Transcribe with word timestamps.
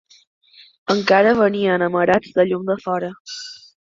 Encara 0.93 1.33
venien 1.41 1.85
amarats 1.87 2.33
de 2.39 2.47
llum 2.49 2.65
de 2.73 2.81
fora 2.87 3.13